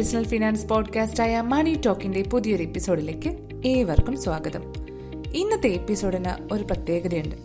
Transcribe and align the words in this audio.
Personal 0.00 0.26
finance 0.26 0.66
പോഡ്കാസ്റ്റായ 0.66 1.40
മണി 1.40 1.80
ടോക്കിന്റെ 1.86 2.22
പുതിയൊരു 2.22 2.62
എപ്പിസോഡിലേക്ക് 2.62 3.36
ഏവർക്കും 3.64 4.22
സ്വാഗതം. 4.22 4.62
ഇന്നത്തെ 5.34 5.66
എപ്പിസോഡിന് 5.66 6.54
ഒരു 6.54 6.64
പ്രത്യേകതയുണ്ട്. 6.64 7.36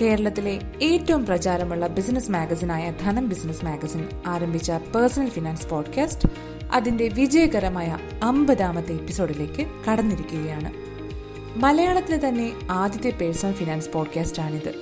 കേരളത്തിലെ 0.00 0.60
ഏറ്റവും 0.82 1.26
പ്രചാരമുള്ള 1.26 1.86
ബിസിനസ് 1.86 2.30
മാഗസിനായ 2.30 2.94
ധനം 3.02 3.28
ബിസിനസ് 3.28 3.64
മാഗസിൻ 3.64 4.04
ആരംഭിച്ച 4.26 4.70
പേഴ്സണൽ 4.70 5.28
ഫിനാൻസ് 5.28 5.66
പോഡ്കാസ്റ്റ് 5.66 6.28
അതിന്റെ 6.72 7.08
വിജയകരമായ 7.08 7.98
അമ്പതാമത്തെ 8.22 8.92
എപ്പിസോഡിലേക്ക് 8.92 9.66
കടന്നിരിക്കുകയാണ്. 9.90 10.72
മലയാളത്തിലെ 11.56 12.28
തന്നെ 12.28 12.52
ആദ്യത്തെ 12.70 13.18
പേഴ്സണൽ 13.18 13.52
ഫിനാൻസ് 13.52 13.90
പോഡ്കാസ്റ്റാണിത്. 13.90 14.74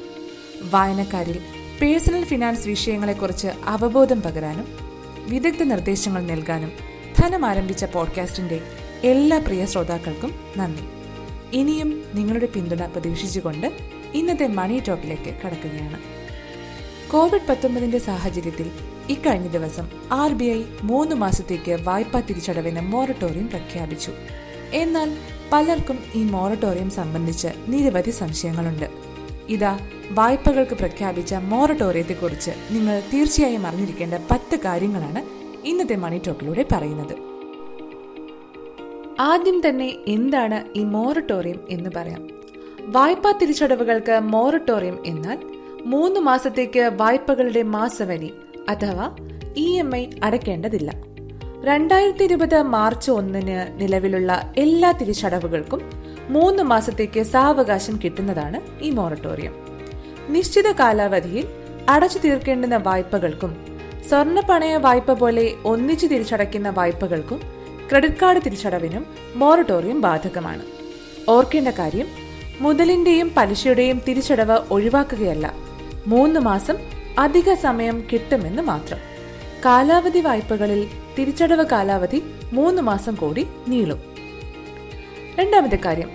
വായനക്കാരിൽ 0.70 1.38
പേഴ്സണൽ 1.82 2.24
ഫിനാൻസ് 2.24 2.68
വിഷയങ്ങളെക്കുറിച്ച് 2.68 3.48
അവബോധം 3.64 4.22
പകരാനും 4.22 4.84
വിദഗ്ധ 5.28 5.62
നിർദ്ദേശങ്ങൾ 5.62 6.22
നൽകാനും 6.22 6.93
ധനം 7.18 7.46
ആരംഭിച്ച 7.46 7.84
പോഡ്കാസ്റ്റിന്റെ 7.84 8.60
എല്ലാ 9.04 9.38
പ്രിയ 9.38 9.66
ശ്രോതാക്കൾക്കും 9.66 10.34
നന്ദി. 10.56 10.82
ഇനിയും 11.56 12.04
നിങ്ങളുടെ 12.14 12.46
പിന്തുണ 12.46 12.86
പ്രതീക്ഷിച്ചുകൊണ്ട് 12.86 13.72
ഇന്നത്തെ 14.14 14.46
മണി 14.46 14.82
ടോക്കിലേക്ക് 14.88 15.34
കടക്കുകയാണ്. 15.46 15.98
കോവിഡ് 17.10 17.46
പത്തൊമ്പതിന്റെ 17.48 17.98
സാഹചര്യത്തിൽ 17.98 18.70
ഇക്കഴിഞ്ഞ 19.08 19.46
ദിവസം 19.46 19.88
ആർ 20.12 20.32
ബി 20.32 20.44
ഐ 20.44 20.62
മൂന്ന് 20.82 21.16
മാസത്തേക്ക് 21.16 21.78
വായ്പാ 21.82 22.20
തിരിച്ചടവിന് 22.20 22.80
മൊറട്ടോറിയം 22.80 23.48
പ്രഖ്യാപിച്ചു. 23.48 24.12
എന്നാൽ 24.72 25.16
പലർക്കും 25.52 25.98
ഈ 26.14 26.24
മൊറട്ടോറിയം 26.24 26.90
സംബന്ധിച്ച് 26.90 27.48
നിരവധി 27.66 28.10
സംശയങ്ങളുണ്ട്. 28.10 28.90
ഇതാ 29.48 29.78
വായ്പകൾക്ക് 30.10 30.74
പ്രഖ്യാപിച്ച 30.74 31.34
മൊറട്ടോറിയത്തെക്കുറിച്ച് 31.34 32.50
നിങ്ങൾ 32.70 33.02
തീർച്ചയായും 33.12 33.66
അറിഞ്ഞിരിക്കേണ്ട 33.66 34.14
പത്ത് 34.30 34.58
കാര്യങ്ങളാണ് 34.64 35.43
ഇന്നത്തെ 35.64 35.96
മണി 35.96 36.20
ടോക്കിലൂടെ 36.26 36.66
പറയുന്നത്. 36.72 37.34
ആദ്യം 39.20 39.62
തന്നെ 39.68 39.96
എന്താണ് 40.06 40.78
ഈ 40.78 40.84
മോറട്ടോറിയം 40.84 41.60
എന്ന് 41.70 41.90
പറയാം. 41.96 42.28
വായ്പാ 42.80 43.30
തിരിച്ചടവുകൾക്ക് 43.30 44.18
മോറട്ടോറിയം 44.18 44.98
എന്നാൽ 45.06 45.38
മൂന്ന് 45.84 46.20
മാസത്തേക്ക് 46.20 46.90
വായ്പകളുടെ 46.96 47.62
മാസവരി 47.62 48.32
അഥവാ 48.68 49.16
ഇ 49.56 49.78
എം 49.78 49.96
ഐ 49.96 50.06
അടയ്ക്കേണ്ടതില്ല. 50.24 50.92
രണ്ടായിരത്തി 51.64 52.24
ഇരുപത് 52.24 52.62
മാർച്ച് 52.62 53.10
ഒന്നിന് 53.10 53.80
നിലവിലുള്ള 53.80 54.52
എല്ലാ 54.56 54.92
തിരിച്ചടവുകൾക്കും 54.92 55.90
മൂന്ന് 56.28 56.62
മാസത്തേക്ക് 56.62 57.22
സാവകാശം 57.22 58.00
കിട്ടുന്നതാണ് 58.04 58.82
ഈ 58.82 58.90
മോറട്ടോറിയം 58.90 59.54
നിശ്ചിത 60.28 60.72
കാലാവധിയിൽ 60.72 61.46
അടച്ചു 61.88 62.18
തീർക്കേണ്ടുന്ന 62.18 62.76
വായ്പകൾക്കും 62.76 63.73
സ്വർണ 64.08 64.40
പണയ 64.40 64.76
വായ്പ 64.76 65.12
പോലെ 65.12 65.54
ഒന്നിച്ചു 65.64 66.06
തിരിച്ചടയ്ക്കുന്ന 66.06 66.70
വായ്പകൾക്കും 66.70 67.40
ക്രെഡിറ്റ് 67.90 68.14
കാർഡ് 68.14 68.40
തിരിച്ചടവിനും 68.44 69.06
മോറട്ടോറിയം 69.34 70.00
ബാധകമാണ്. 70.00 70.62
ഓർക്കേണ്ട 71.28 71.68
കാര്യം 71.68 72.06
മുതലിന്റെയും 72.60 73.32
പലിശയുടെയും 73.36 74.00
തിരിച്ചടവ് 74.08 74.58
ഒഴിവാക്കുകയല്ല. 74.70 75.54
മൂന്ന് 76.06 76.40
മാസം 76.40 76.76
അധിക 77.18 77.54
സമയം 77.54 78.04
കിട്ടുമെന്ന് 78.12 78.62
മാത്രം. 78.62 78.98
കാലാവധി 79.64 80.18
വായ്പകളിൽ 80.18 80.88
തിരിച്ചടവ് 81.18 81.64
കാലാവധി 81.66 82.22
മൂന്ന് 82.52 82.82
മാസം 82.82 83.14
കൂടി 83.14 83.46
നീളും. 83.68 84.02
രണ്ടാമത്തെ 85.38 85.78
കാര്യം 85.84 86.10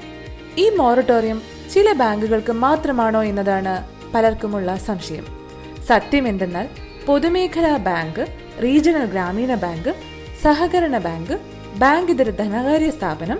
ഈ 0.57 0.69
മോറട്ടോറിയം 0.69 1.41
ചില 1.73 1.93
ബാങ്കുകൾക്ക് 1.93 2.51
മാത്രമാണോ 2.51 3.23
എന്നതാണ് 3.23 3.87
പലർക്കുമുള്ള 4.13 4.75
സംശയം. 4.75 5.25
സത്യം 5.87 6.27
എന്തെന്നാൽ 6.27 6.69
പൊതുമേഖലാ 7.09 7.77
ബാങ്ക് 7.77 8.27
റീജിയണൽ 8.63 9.05
ഗ്രാമീണ 9.05 9.55
ബാങ്ക് 9.55 9.95
സഹകരണ 10.41 10.97
ബാങ്ക് 10.97 11.39
ബാങ്ക് 11.77 12.11
ഇതര 12.11 12.29
ധനകാര്യ 12.29 12.89
സ്ഥാപനം 12.89 13.39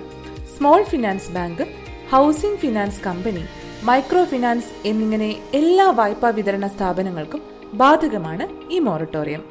small 0.58 0.84
finance 0.84 1.32
bank 1.32 1.68
housing 2.12 2.58
finance 2.58 3.02
company 3.02 3.44
micro 3.84 4.24
finance 4.24 4.88
എന്നിങ്ങനെ 4.88 5.36
എല്ലാ 5.54 5.90
വായ്പാ 5.90 6.30
വിതരണ 6.30 6.68
സ്ഥാപനങ്ങൾക്കും 6.68 7.42
ബാധകമാണ് 7.74 8.72
ഈ 8.72 8.80
മോറട്ടോറിയം. 8.80 9.44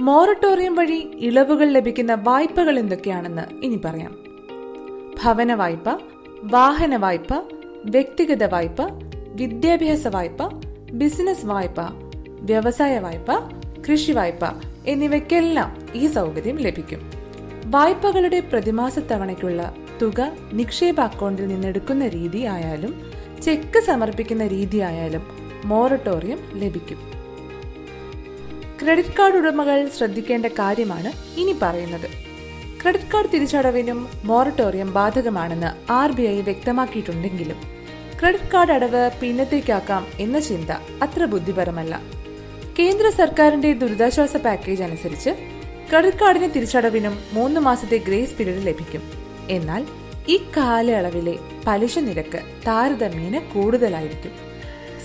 മോറട്ടോറിയം 0.00 0.74
വഴി 0.74 1.10
ഇളവുകൾ 1.18 1.70
ലഭിക്കുന്ന 1.70 2.14
വായ്പകൾ 2.14 2.78
എന്തൊക്കെയാണെന്ന് 2.78 3.64
ഇനി 3.64 3.80
പറയാം. 3.84 4.18
ഭവന 5.22 5.54
വായ്പ 5.54 6.00
വാഹന 6.42 6.96
വായ്പ 6.96 7.32
വ്യക്തിഗത 7.84 8.44
വായ്പ 8.44 8.80
വിദ്യാഭ്യാസ 9.34 10.06
വായ്പ 10.06 10.40
ബിസിനസ് 10.92 11.46
വായ്പ 11.46 12.01
വ്യവസായ 12.44 12.98
വായ്പ 12.98 13.30
കൃഷി 13.82 14.12
വായ്പ 14.12 14.44
എന്നിവയ്ക്കെല്ലാം 14.86 15.70
ഈ 15.94 16.06
സൗകര്യം 16.06 16.56
ലഭിക്കും. 16.56 17.12
വായ്പകളുടെ 17.66 18.40
പ്രതിമാസ 18.40 18.98
തവണയ്ക്കുള്ള 18.98 19.74
തുക 20.02 20.32
നിക്ഷേപ 20.52 21.00
അക്കൗണ്ടിൽ 21.00 21.46
നിന്നെടുക്കുന്ന 21.48 22.08
രീതി 22.08 22.42
ആയാലും 22.44 22.92
ചെക്ക് 23.42 23.80
സമർപ്പിക്കുന്ന 23.80 24.46
രീതി 24.46 24.78
ആയാലും 24.78 25.24
മോറട്ടോറിയം 25.64 26.38
ലഭിക്കും. 26.54 26.98
ക്രെഡിറ്റ് 28.82 29.16
കാർഡ് 29.18 29.36
ഉടമകൾ 29.36 29.88
ശ്രദ്ധിക്കേണ്ട 29.88 30.46
കാര്യമാണ് 30.46 31.40
ഇനി 31.40 31.54
പറയുന്നത്. 31.62 32.08
ക്രെഡിറ്റ് 32.82 33.12
കാർഡ് 33.14 33.32
തിരിച്ചടവിനും 33.32 34.08
മോറട്ടോറിയം 34.24 34.92
ബാധകമാണെന്ന് 34.92 35.92
ആർ 35.92 36.12
ബി 36.12 36.22
ഐ 36.22 36.42
വ്യക്തമാക്കിയിട്ടുണ്ടെങ്കിലും 36.42 37.56
ക്രെഡിറ്റ് 38.20 38.50
കാർഡ് 38.54 38.72
അടവ് 38.72 39.10
പിന്നത്തേക്കാക്കാം 39.20 40.06
എന്ന 40.20 40.38
ചിന്ത 40.38 40.70
അത്ര 41.02 41.24
ബുദ്ധിപരമല്ല. 41.24 42.21
കേന്ദ്ര 42.78 43.10
സർക്കാരിന്റെ 43.10 43.72
ദുരിതാശ്വാസ 43.72 44.36
പാക്കേജ് 44.36 44.82
അനുസരിച്ച് 44.82 45.30
ക്രെഡിറ്റ് 45.90 46.16
കാർഡിന് 46.16 46.54
തിരിച്ചടവിനും 46.54 47.18
മൂന്ന് 47.32 47.60
മാസത്തെ 47.60 47.96
ഗ്രേസ് 47.96 48.34
പീരീഡ് 48.34 48.66
ലഭിക്കും. 48.66 49.02
എന്നാൽ 49.50 49.86
ഈ 50.28 50.36
കാലയളവിലെ 50.56 51.38
പലിശ 51.66 51.98
നിരക്ക് 51.98 52.40
താരതമ്യേന 52.66 53.38
കൂടുതലായിരിക്കും. 53.38 54.32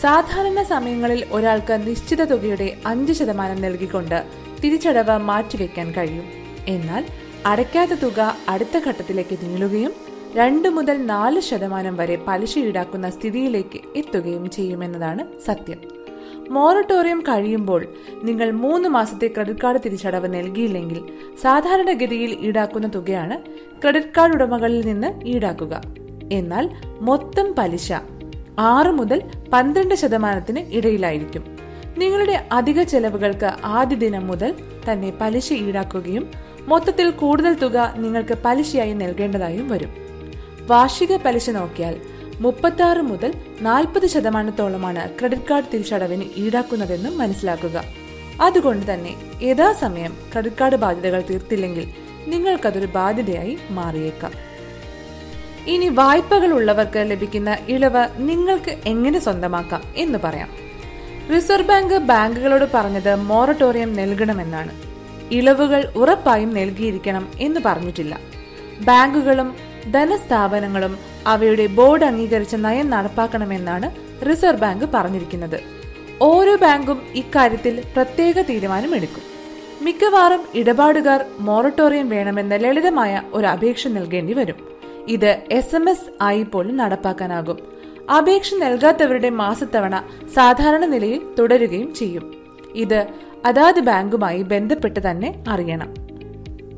സാധാരണ 0.01 0.63
സമയങ്ങളിൽ 0.63 1.25
ഒരാൾക്ക് 1.31 1.88
നിശ്ചിത 1.88 2.23
തുകയുടെ 2.23 2.77
അഞ്ച് 2.85 3.13
ശതമാനം 3.13 3.61
നൽകിക്കൊണ്ട് 3.61 4.23
തിരിച്ചടവ് 4.63 5.17
മാറ്റിവെക്കാൻ 5.17 5.91
കഴിയും. 5.91 6.25
എന്നാൽ 6.67 7.06
അടയ്ക്കാത്ത 7.45 7.91
തുക 7.91 8.38
അടുത്ത 8.50 8.77
ഘട്ടത്തിലേക്ക് 8.88 9.38
നീളുകയും 9.44 9.94
രണ്ട് 10.35 10.69
മുതൽ 10.69 11.06
നാല് 11.06 11.39
ശതമാനം 11.39 11.97
വരെ 11.97 12.16
പലിശ 12.16 12.57
ഈടാക്കുന്ന 12.57 13.09
സ്ഥിതിയിലേക്ക് 13.09 13.79
എത്തുകയും 13.95 14.50
ചെയ്യുമെന്നതാണ് 14.50 15.39
സത്യം. 15.45 15.96
മൊറട്ടോറിയം 16.49 17.21
കഴിയുമ്പോൾ 17.21 17.85
നിങ്ങൾ 18.23 18.51
മൂന്ന് 18.51 18.89
മാസത്തെ 18.89 19.27
ക്രെഡിറ്റ് 19.27 19.59
കാർഡ് 19.59 19.79
തിരിച്ചടവ് 19.85 20.33
നൽകിയില്ലെങ്കിൽ 20.33 21.03
സാധാരണഗതിയിൽ 21.41 22.38
ഈടാക്കുന്ന 22.39 22.88
തുകയാണ് 22.88 23.38
ക്രെഡിറ്റ് 23.81 24.13
കാർഡ് 24.17 24.33
ഉടമകളിൽ 24.33 24.85
നിന്ന് 24.85 25.27
ഈടാക്കുക. 25.27 25.81
എന്നാൽ 26.31 26.69
മൊത്തം 27.01 27.55
പലിശ 27.57 27.91
ആറ് 28.59 28.91
മുതൽ 28.91 29.21
പന്ത്രണ്ട് 29.53 29.95
ശതമാനത്തിന് 29.95 30.59
ഇടയിലായിരിക്കും. 30.59 31.57
നിങ്ങളുടെ 31.97 32.47
അധിക 32.51 32.83
ചെലവുകൾക്ക് 32.83 33.51
ആദ്യ 33.65 33.95
ദിനം 33.95 34.27
മുതൽ 34.27 34.53
തന്നെ 34.91 35.13
പലിശ 35.21 35.53
ഈടാക്കുകയും 35.53 36.31
മൊത്തത്തിൽ 36.67 37.09
കൂടുതൽ 37.09 37.53
തുക 37.53 37.94
നിങ്ങൾക്ക് 37.97 38.38
പലിശയായി 38.45 38.94
നൽകേണ്ടതായും 38.94 39.69
വരും. 39.69 39.89
വാർഷിക 40.67 41.15
പലിശ 41.15 41.49
നോക്കിയാൽ 41.49 42.01
മുപ്പത്തി 42.39 43.01
മുതൽ 43.01 43.33
നാൽപ്പത് 43.61 44.07
ശതമാനത്തോളമാണ് 44.07 45.19
ക്രെഡിറ്റ് 45.19 45.43
കാർഡ് 45.51 45.65
തിരിച്ചടവിന് 45.73 46.23
ഈടാക്കുന്നതെന്നും 46.37 47.17
മനസ്സിലാക്കുക. 47.17 47.83
അതുകൊണ്ട് 48.41 48.93
തന്നെ 48.93 49.15
യഥാസമയം 49.41 50.17
ക്രെഡിറ്റ് 50.31 50.55
കാർഡ് 50.61 50.75
ബാധ്യതകൾ 50.75 51.23
തീർത്തില്ലെങ്കിൽ 51.29 51.93
നിങ്ങൾക്കതൊരു 52.27 52.85
ബാധ്യതയായി 52.85 53.57
മാറിയേക്കാം. 53.69 54.31
ഇനി 55.67 55.89
വായ്പകൾ 55.89 56.53
ഉള്ളവർക്ക് 56.53 57.11
ലഭിക്കുന്ന 57.11 57.57
ഇളവ് 57.67 58.07
നിങ്ങൾക്ക് 58.17 58.77
എങ്ങനെ 58.85 59.19
സ്വന്തമാക്കാം 59.19 59.81
എന്ന് 59.95 60.19
പറയാം. 60.23 60.50
റിസർവ് 61.35 61.67
ബാങ്ക് 61.67 61.94
ബാങ്കുകളോട് 61.94 62.65
പറഞ്ഞത് 62.73 63.15
മൊറട്ടോറിയം 63.15 63.94
നൽകണമെന്നാണ്. 63.94 64.71
ഇളവുകൾ 65.31 65.94
ഉറപ്പായും 65.95 66.53
നൽകിയിരിക്കണം 66.53 67.27
എന്ന് 67.39 67.59
പറഞ്ഞിട്ടില്ല. 67.65 68.19
ബാങ്കുകളും 68.81 69.56
ധനസ്ഥാപനങ്ങളും 69.91 70.97
അവയുടെ 71.25 71.67
ബോർഡ് 71.67 72.03
അംഗീകരിച്ച 72.03 72.55
നയം 72.55 72.89
നടപ്പാക്കണമെന്നാണ് 72.89 73.95
റിസർവ് 74.29 74.59
ബാങ്ക് 74.59 74.85
പറഞ്ഞിരിക്കുന്നത്. 74.93 75.59
ഓരോ 76.21 76.55
ബാങ്കും 76.55 77.01
ഇക്കാര്യത്തിൽ 77.15 77.83
പ്രത്യേക 77.93 78.41
തീരുമാനമെടുക്കും. 78.41 79.37
മിക്കവാറും 79.81 80.41
ഇടപാടുകാർ 80.55 81.25
മൊറട്ടോറിയം 81.39 82.09
വേണമെന്ന 82.09 82.55
ലളിതമായ 82.55 83.21
ഒരു 83.33 83.47
അപേക്ഷ 83.47 83.87
നൽകേണ്ടി 83.87 84.33
വരും. 84.33 84.55
ഇത് 85.07 85.41
എസ് 85.51 85.75
എം 85.75 85.89
എസ് 85.89 86.11
ആയി 86.21 86.43
പോലും 86.43 86.77
നടപ്പാക്കാനാകും. 86.77 87.57
അപേക്ഷ 88.17 88.53
നൽകാത്തവരുടെ 88.53 89.29
മാസത്തവണ 89.29 90.03
സാധാരണ 90.33 90.85
നിലയിൽ 90.85 91.21
തുടരുകയും 91.39 91.93
ചെയ്യും. 91.93 92.35
ഇത് 92.75 93.07
അതാത് 93.45 93.79
ബാങ്കുമായി 93.79 94.41
ബന്ധപ്പെട്ട് 94.41 95.11
തന്നെ 95.11 95.43
അറിയണം. 95.47 95.93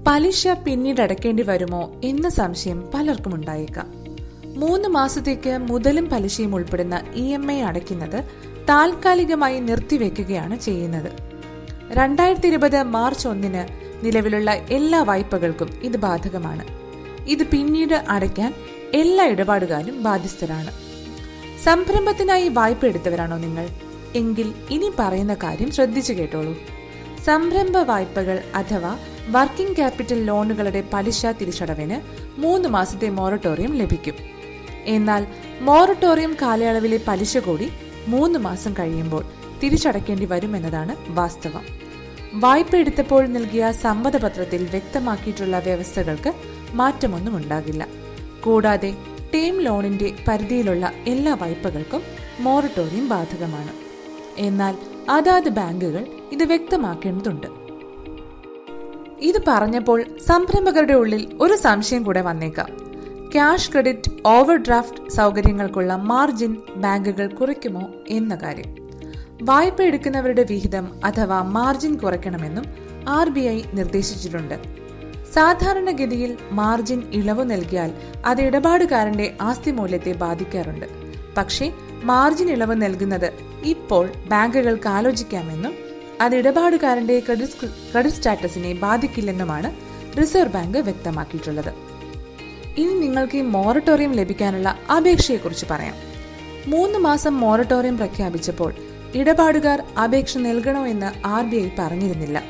പലിശ 0.08 0.48
പിന്നീട് 0.48 1.02
അടയ്ക്കേണ്ടി 1.02 1.44
വരുമോ 1.44 1.92
എന്ന 2.04 2.30
സംശയം 2.30 2.92
പലർക്കും 2.94 3.36
ഉണ്ടായേക്കാം 3.36 3.99
മൂന്ന് 4.60 4.90
മാസത്തേക്ക് 4.90 5.58
മുതലും 5.58 6.10
പലിശയും 6.10 6.56
ഉൾപ്പെടുന്ന 6.56 6.96
ഇ 7.16 7.34
എം 7.34 7.52
ഐ 7.52 7.62
അടയ്ക്കുന്നത് 7.62 8.24
താൽക്കാലികമായി 8.70 9.60
നിർത്തിവെക്കുകയാണ് 9.60 10.60
ചെയ്യുന്നത്. 10.60 11.12
രണ്ടായിരത്തി 11.92 12.48
ഇരുപത് 12.48 12.84
മാർച്ച് 12.84 13.28
ഒന്നിന് 13.28 13.62
നിലവിലുള്ള 14.06 14.52
എല്ലാ 14.52 15.02
വായ്പകൾക്കും 15.02 15.70
ഇത് 15.84 15.98
ബാധകമാണ്. 15.98 16.66
ഇത് 17.28 17.44
പിന്നീട് 17.44 18.06
അടയ്ക്കാൻ 18.10 18.54
എല്ലാ 18.94 19.26
ഇടപാടുകാരും 19.26 20.04
ബാധ്യസ്ഥരാണ്. 20.04 20.72
സംരംഭത്തിനായി 21.64 22.50
വായ്പ 22.50 22.86
എടുത്തവരാണോ 22.86 23.38
നിങ്ങൾ? 23.38 23.70
എങ്കിൽ 24.16 24.54
ഇനി 24.70 24.92
പറയുന്ന 25.00 25.34
കാര്യം 25.34 25.72
ശ്രദ്ധിച്ചു 25.72 26.14
കേട്ടോളൂ. 26.14 26.54
സംരംഭ 27.26 27.78
വായ്പകൾ 27.78 28.44
അഥവാ 28.56 28.98
വർക്കിംഗ് 29.30 29.78
ക്യാപിറ്റൽ 29.78 30.26
ലോണുകളുടെ 30.26 30.84
പലിശ 30.94 31.26
തിരിച്ചടവിന് 31.26 31.98
മൂന്ന് 32.40 32.70
മാസത്തെ 32.70 33.10
മൊറട്ടോറിയം 33.10 33.74
ലഭിക്കും. 33.76 34.39
എന്നാൽ 34.90 35.28
മോറട്ടോറിയം 35.62 36.38
കാലയളവിലെ 36.42 37.00
പലിശ 37.08 37.38
കൂടി 37.38 37.70
മൂന്ന് 38.08 38.40
മാസം 38.40 38.74
കഴിയുമ്പോൾ 38.80 39.26
തിരിച്ചടക്കേണ്ടി 39.64 40.26
വരുമെന്നതാണ് 40.26 40.96
വാസ്തവം. 41.10 41.62
വായ്പ 42.34 42.76
എടുത്തപ്പോൾ 42.76 43.28
നൽകിയ 43.28 43.72
സമ്മതപത്രത്തിൽ 43.72 44.66
വ്യക്തമാക്കിയിട്ടുള്ള 44.66 45.60
വ്യവസ്ഥകൾക്ക് 45.60 46.34
മാറ്റമൊന്നും 46.74 47.38
ഉണ്ടാകില്ല. 47.38 47.88
കൂടാതെ 48.44 48.96
ടേം 49.34 49.62
ലോണിന്റെ 49.62 50.16
പരിധിയിലുള്ള 50.28 50.92
എല്ലാ 51.08 51.34
വായ്പകൾക്കും 51.34 52.02
മോറട്ടോറിയം 52.40 53.10
ബാധകമാണ്. 53.10 53.72
എന്നാൽ 54.38 54.76
അതാത് 55.10 55.50
ബാങ്കുകൾ 55.50 56.08
ഇത് 56.32 56.44
വ്യക്തമാക്കേണ്ടതുണ്ട്. 56.44 57.48
ഇത് 59.20 59.42
പറഞ്ഞപ്പോൾ 59.48 60.04
സംരംഭകരുടെ 60.28 60.94
ഉള്ളിൽ 60.94 61.38
ഒരു 61.42 61.56
സംശയം 61.56 62.04
കൂടെ 62.04 62.22
വന്നേക്കാം. 62.22 62.89
ക്യാഷ് 63.34 63.72
ക്രെഡിറ്റ് 63.72 64.12
ഓവർ 64.26 64.58
ഡ്രാഫ്റ്റ് 64.58 65.12
സൗകര്യങ്ങൾക്കുള്ള 65.12 65.96
മാർജിൻ 65.96 66.58
ബാങ്കുകൾ 66.76 67.28
കുറയ്ക്കുമോ 67.28 67.90
എന്ന 68.08 68.36
കാര്യം. 68.36 68.76
വായ്പ 69.42 69.82
എടുക്കുന്നവരുടെ 69.82 70.46
വിഹിതം 70.50 71.02
അഥവാ 71.04 71.42
മാർജിൻ 71.42 71.96
കുറയ്ക്കണമെന്നും 71.96 72.66
ആർ 73.08 73.30
ബി 73.30 73.40
ഐ 73.40 73.62
നിർദ്ദേശിച്ചിട്ടുണ്ട്. 73.74 74.56
സാധാരണഗതിയിൽ 75.34 76.38
മാർജിൻ 76.52 77.04
ഇളവ് 77.14 77.52
നൽകിയാൽ 77.52 77.92
അത് 78.26 78.42
ഇടപാടുകാരന്റെ 78.42 79.38
ആസ്തി 79.42 79.72
മൂല്യത്തെ 79.72 80.12
ബാധിക്കാറുണ്ട്. 80.12 80.86
പക്ഷേ 81.38 81.74
മാർജിൻ 82.04 82.50
ഇളവ് 82.50 82.82
നൽകുന്നത് 82.82 83.34
ഇപ്പോൾ 83.64 84.10
ബാങ്കുകൾക്ക് 84.28 84.90
ആലോചിക്കാമെന്നും 84.90 85.74
അത് 86.22 86.36
ഇടപാടുകാരന്റെ 86.36 87.20
ക്രെഡിറ്റ് 87.20 87.70
ക്രെഡിറ്റ് 87.92 88.16
സ്റ്റാറ്റസിനെ 88.16 88.74
ബാധിക്കില്ലെന്നുമാണ് 88.74 89.76
റിസർവ് 90.18 90.54
ബാങ്ക് 90.54 90.78
വ്യക്തമാക്കിയിട്ടുള്ളത്. 90.78 91.89
ഇനി 92.80 92.94
നിങ്ങൾക്ക് 93.00 93.38
ഈ 93.38 93.42
മോറട്ടോറിയം 93.42 94.12
ലഭിക്കാനുള്ള 94.14 94.70
അപേക്ഷയെക്കുറിച്ച് 94.98 95.66
പറയാം. 95.72 95.96
മൂന്ന് 96.68 97.00
മാസം 97.00 97.40
മോറട്ടോറിയം 97.40 97.98
പ്രഖ്യാപിച്ചപ്പോൾ 97.98 98.74
ഇടപാടുകാർ 99.16 99.80
അപേക്ഷ 100.04 100.38
നൽകണോ 100.38 100.88
എന്ന് 100.88 101.28
ആർ 101.28 101.46
ബി 101.50 101.56
ഐ 101.56 101.70
പറഞ്ഞിരുന്നില്ല. 101.80 102.44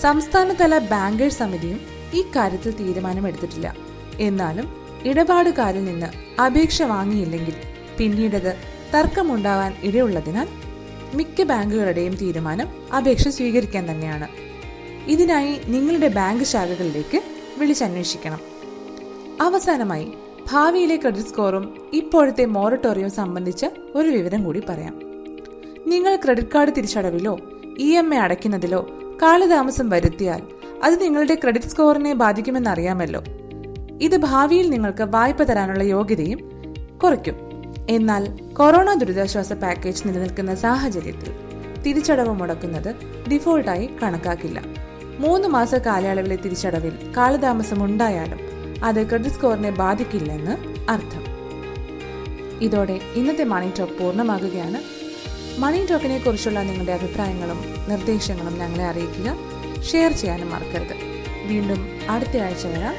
സംസ്ഥാനതല 0.00 0.78
ബാങ്കേഴ്സ് 0.78 1.38
സമിതിയും 1.38 1.80
ഈ 2.14 2.22
കാര്യത്തിൽ 2.36 2.72
തീരുമാനമെടുത്തിട്ടില്ല. 2.80 3.76
എന്നാലും 4.20 4.66
ഇടപാടുകാരിൽ 5.04 5.84
നിന്ന് 5.84 6.40
അപേക്ഷ 6.42 6.82
വാങ്ങിയില്ലെങ്കിൽ 6.82 7.54
പിന്നീടത് 7.98 8.56
തർക്കമുണ്ടാവാൻ 8.94 9.74
ഇടയുള്ളതിനാൽ 9.82 10.48
മിക്ക 11.14 11.42
ബാങ്കുകളുടെയും 11.42 12.14
തീരുമാനം 12.14 12.68
അപേക്ഷ 12.96 13.28
സ്വീകരിക്കാൻ 13.28 13.90
തന്നെയാണ്. 13.90 14.28
ഇതിനായി 15.10 15.60
നിങ്ങളുടെ 15.66 16.08
ബാങ്ക് 16.08 16.44
ശാഖകളിലേക്ക് 16.44 17.22
വിളിച്ചന്വേഷിക്കണം. 17.58 18.57
അവസാനമായി 19.40 20.12
ഭാവിയിലെ 20.52 20.96
ക്രെഡിറ്റ് 20.96 21.28
സ്കോറും 21.28 21.90
ഇപ്പോഴത്തെ 21.92 22.44
മോറട്ടോറിയവും 22.44 23.10
സംബന്ധിച്ച് 23.10 23.66
ഒരു 23.94 24.08
വിവരം 24.08 24.44
കൂടി 24.44 24.62
പറയാം. 24.68 25.00
നിങ്ങൾ 25.86 26.16
ക്രെഡിറ്റ് 26.16 26.48
കാർഡ് 26.54 26.72
തിരിച്ചടവിലോ 26.76 27.38
ഇ 27.78 27.96
എം 27.96 28.14
ഐ 28.14 28.16
അടയ്ക്കുന്നതിലോ 28.16 28.88
കാലതാമസം 29.22 29.88
വരുത്തിയാൽ 29.88 30.42
അത് 30.84 31.02
നിങ്ങളുടെ 31.02 31.34
ക്രെഡിറ്റ് 31.34 31.66
സ്കോറിനെ 31.66 32.14
ബാധിക്കുമെന്നറിയാമല്ലോ 32.14 33.22
ഇത് 34.00 34.16
ഭാവിയിൽ 34.16 34.70
നിങ്ങൾക്ക് 34.70 35.02
വായ്പ 35.02 35.42
തരാനുള്ള 35.42 35.82
യോഗ്യതയും 35.82 36.40
കുറയ്ക്കും. 37.02 37.36
എന്നാൽ 37.90 38.52
കൊറോണ 38.52 38.94
ദുരിതാശ്വാസ 38.94 39.52
പാക്കേജ് 39.52 40.08
നിലനിൽക്കുന്ന 40.08 40.54
സാഹചര്യത്തിൽ 40.54 41.32
തിരിച്ചടവ് 41.82 42.34
മുടക്കുന്നത് 42.34 42.94
ഡിഫോൾട്ടായി 43.32 43.90
കണക്കാക്കില്ല. 44.02 44.62
മൂന്ന് 45.18 45.48
മാസ 45.48 45.74
കാലയളവിലെ 45.74 46.36
തിരിച്ചടവിൽ 46.36 47.12
കാലതാമസം 47.16 47.84
ഉണ്ടായാലും 47.84 48.47
അത് 48.84 49.08
ക്രെഡിറ്റ് 49.08 49.34
സ്കോറിനെ 49.34 49.70
ബാധിക്കില്ലെന്ന് 49.70 50.56
അർത്ഥം. 50.90 51.24
ഇതോടെ 52.60 53.00
ഇന്നത്തെ 53.14 53.44
മണി 53.44 53.72
ടോക്ക് 53.78 53.92
പൂർണമാകുകയാണ്. 53.92 54.98
മണി 55.60 55.86
ടോക്കിനെ 55.86 56.18
കുറിച്ചുള്ള 56.18 56.62
നിങ്ങളുടെ 56.62 56.92
അഭിപ്രായങ്ങളും 56.92 57.88
നിർദ്ദേശങ്ങളും 57.88 58.58
ഞങ്ങളെ 58.58 58.84
അറിയിക്കുക. 58.84 59.36
ഷെയർ 59.82 60.12
ചെയ്യാനും 60.12 60.50
മറക്കരുത്. 60.50 60.96
വീണ്ടും 61.46 61.98
അടുത്ത 62.10 62.36
ആഴ്ച 62.36 62.66
വരാം. 62.66 62.94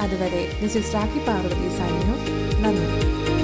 അതുവരെ 0.00 0.58
this 0.62 0.78
is 0.78 0.94
Rakhi 0.94 1.18
Parvathy 1.18 1.76
signing 1.78 2.64
നന്ദി. 2.64 3.43